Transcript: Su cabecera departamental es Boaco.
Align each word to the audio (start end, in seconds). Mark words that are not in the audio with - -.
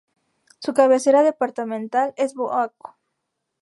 Su 0.57 0.73
cabecera 0.73 1.21
departamental 1.21 2.15
es 2.17 2.33
Boaco. 2.33 2.97